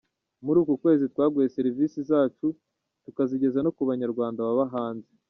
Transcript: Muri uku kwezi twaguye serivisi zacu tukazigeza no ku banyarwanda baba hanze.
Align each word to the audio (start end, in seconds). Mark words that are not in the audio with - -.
Muri 0.45 0.57
uku 0.63 0.73
kwezi 0.83 1.03
twaguye 1.13 1.47
serivisi 1.57 1.99
zacu 2.09 2.47
tukazigeza 3.05 3.59
no 3.61 3.71
ku 3.75 3.81
banyarwanda 3.89 4.45
baba 4.47 4.65
hanze. 4.75 5.09